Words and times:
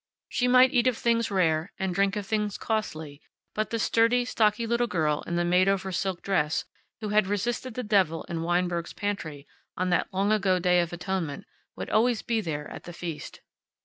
She 0.29 0.47
might 0.47 0.73
eat 0.73 0.87
of 0.87 0.97
things 0.97 1.29
rare, 1.29 1.71
and 1.77 1.93
drink 1.93 2.15
of 2.15 2.25
things 2.25 2.57
costly, 2.57 3.21
but 3.53 3.69
the 3.69 3.77
sturdy, 3.77 4.25
stocky 4.25 4.65
little 4.65 4.87
girl 4.87 5.21
in 5.27 5.35
the 5.35 5.45
made 5.45 5.69
over 5.69 5.91
silk 5.91 6.23
dress, 6.23 6.65
who 7.01 7.09
had 7.09 7.27
resisted 7.27 7.75
the 7.75 7.83
Devil 7.83 8.23
in 8.23 8.41
Weinberg's 8.41 8.93
pantry 8.93 9.45
on 9.77 9.91
that 9.91 10.11
long 10.11 10.31
ago 10.31 10.57
Day 10.57 10.79
of 10.79 10.91
Atonement, 10.91 11.45
would 11.75 11.91
always 11.91 12.23
be 12.23 12.41
there 12.41 12.67
at 12.71 12.85
the 12.85 12.93
feast. 12.93 13.41